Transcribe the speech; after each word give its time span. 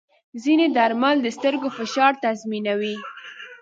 ځینې 0.43 0.65
درمل 0.77 1.17
د 1.21 1.27
سترګو 1.37 1.67
فشار 1.77 2.11
تنظیموي. 2.23 2.95